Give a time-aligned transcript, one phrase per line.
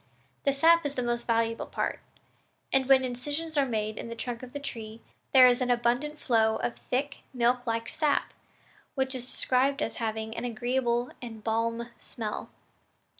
[0.45, 1.99] The sap is the most valuable part;
[2.73, 4.99] and when incisions are made in the trunk of the tree,
[5.31, 8.33] there is an abundant flow of thick milk like sap,
[8.95, 12.49] which is described as having an agreeable and balmv smell.